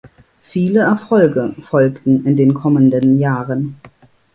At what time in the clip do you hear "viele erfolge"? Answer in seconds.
0.41-1.53